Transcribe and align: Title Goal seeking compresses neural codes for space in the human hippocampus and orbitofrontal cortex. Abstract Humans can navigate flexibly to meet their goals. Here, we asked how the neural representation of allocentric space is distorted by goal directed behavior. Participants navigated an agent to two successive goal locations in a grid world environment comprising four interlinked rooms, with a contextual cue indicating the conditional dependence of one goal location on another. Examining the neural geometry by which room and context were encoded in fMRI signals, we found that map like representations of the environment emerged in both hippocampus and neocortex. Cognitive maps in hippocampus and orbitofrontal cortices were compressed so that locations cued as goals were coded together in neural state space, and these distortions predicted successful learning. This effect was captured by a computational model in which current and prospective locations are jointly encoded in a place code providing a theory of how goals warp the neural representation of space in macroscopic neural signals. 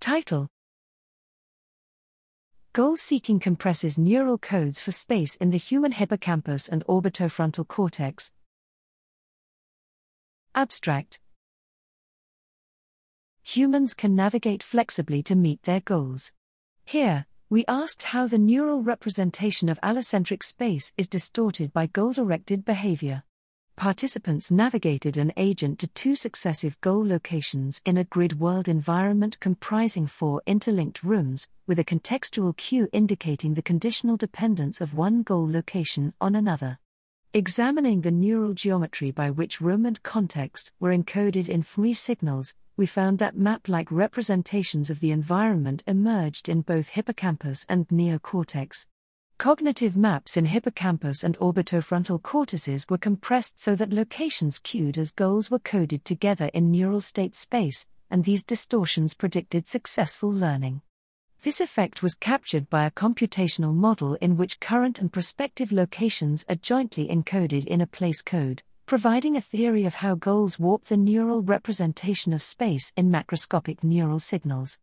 Title 0.00 0.48
Goal 2.72 2.96
seeking 2.96 3.40
compresses 3.40 3.98
neural 3.98 4.38
codes 4.38 4.80
for 4.80 4.92
space 4.92 5.34
in 5.36 5.50
the 5.50 5.58
human 5.58 5.90
hippocampus 5.90 6.68
and 6.68 6.86
orbitofrontal 6.86 7.66
cortex. 7.66 8.32
Abstract 10.54 11.18
Humans 13.42 13.94
can 13.94 14.14
navigate 14.14 14.62
flexibly 14.62 15.22
to 15.24 15.34
meet 15.34 15.62
their 15.64 15.80
goals. 15.80 16.32
Here, 16.84 17.26
we 17.50 17.64
asked 17.66 18.04
how 18.04 18.28
the 18.28 18.38
neural 18.38 18.82
representation 18.82 19.68
of 19.68 19.80
allocentric 19.80 20.44
space 20.44 20.92
is 20.96 21.08
distorted 21.08 21.72
by 21.72 21.86
goal 21.86 22.12
directed 22.12 22.64
behavior. 22.64 23.24
Participants 23.78 24.50
navigated 24.50 25.16
an 25.16 25.32
agent 25.36 25.78
to 25.78 25.86
two 25.86 26.16
successive 26.16 26.80
goal 26.80 27.06
locations 27.06 27.80
in 27.84 27.96
a 27.96 28.02
grid 28.02 28.40
world 28.40 28.66
environment 28.66 29.38
comprising 29.38 30.08
four 30.08 30.42
interlinked 30.46 31.04
rooms, 31.04 31.48
with 31.68 31.78
a 31.78 31.84
contextual 31.84 32.56
cue 32.56 32.88
indicating 32.92 33.54
the 33.54 33.62
conditional 33.62 34.16
dependence 34.16 34.80
of 34.80 34.94
one 34.94 35.22
goal 35.22 35.48
location 35.48 36.12
on 36.20 36.34
another. 36.34 36.80
Examining 37.32 38.00
the 38.00 38.10
neural 38.10 38.52
geometry 38.52 39.12
by 39.12 39.30
which 39.30 39.60
room 39.60 39.86
and 39.86 40.02
context 40.02 40.72
were 40.80 40.90
encoded 40.92 41.48
in 41.48 41.62
fMRI 41.62 41.94
signals, 41.94 42.56
we 42.76 42.84
found 42.84 43.20
that 43.20 43.36
map 43.36 43.68
like 43.68 43.92
representations 43.92 44.90
of 44.90 44.98
the 44.98 45.12
environment 45.12 45.84
emerged 45.86 46.48
in 46.48 46.62
both 46.62 46.88
hippocampus 46.88 47.64
and 47.68 47.86
neocortex. 47.90 48.86
Cognitive 49.38 49.96
maps 49.96 50.36
in 50.36 50.46
hippocampus 50.46 51.22
and 51.22 51.38
orbitofrontal 51.38 52.20
cortices 52.20 52.84
were 52.90 52.98
compressed 52.98 53.60
so 53.60 53.76
that 53.76 53.92
locations 53.92 54.58
cued 54.58 54.98
as 54.98 55.12
goals 55.12 55.48
were 55.48 55.60
coded 55.60 56.04
together 56.04 56.50
in 56.52 56.72
neural 56.72 57.00
state 57.00 57.36
space, 57.36 57.86
and 58.10 58.24
these 58.24 58.42
distortions 58.42 59.14
predicted 59.14 59.68
successful 59.68 60.32
learning. 60.32 60.82
This 61.42 61.60
effect 61.60 62.02
was 62.02 62.16
captured 62.16 62.68
by 62.68 62.84
a 62.84 62.90
computational 62.90 63.72
model 63.72 64.14
in 64.16 64.36
which 64.36 64.58
current 64.58 64.98
and 64.98 65.12
prospective 65.12 65.70
locations 65.70 66.44
are 66.48 66.56
jointly 66.56 67.06
encoded 67.06 67.64
in 67.64 67.80
a 67.80 67.86
place 67.86 68.22
code 68.22 68.64
providing 68.86 69.36
a 69.36 69.40
theory 69.40 69.84
of 69.84 69.96
how 69.96 70.14
goals 70.14 70.58
warp 70.58 70.86
the 70.86 70.96
neural 70.96 71.42
representation 71.42 72.32
of 72.32 72.40
space 72.40 72.90
in 72.96 73.10
macroscopic 73.10 73.84
neural 73.84 74.18
signals. 74.18 74.78